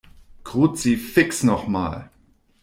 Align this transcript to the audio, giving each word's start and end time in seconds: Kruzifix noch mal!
Kruzifix 0.43 1.43
noch 1.43 1.67
mal! 1.67 2.09